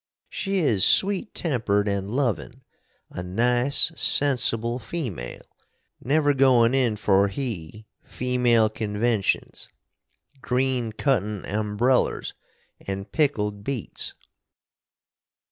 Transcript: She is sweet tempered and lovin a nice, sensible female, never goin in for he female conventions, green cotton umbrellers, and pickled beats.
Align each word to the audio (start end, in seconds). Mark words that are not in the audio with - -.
She 0.29 0.57
is 0.57 0.83
sweet 0.83 1.35
tempered 1.35 1.87
and 1.87 2.09
lovin 2.09 2.63
a 3.11 3.21
nice, 3.21 3.91
sensible 3.95 4.79
female, 4.79 5.45
never 6.03 6.33
goin 6.33 6.73
in 6.73 6.95
for 6.95 7.27
he 7.27 7.85
female 8.01 8.67
conventions, 8.67 9.69
green 10.41 10.91
cotton 10.91 11.45
umbrellers, 11.45 12.33
and 12.79 13.11
pickled 13.11 13.63
beats. 13.63 14.15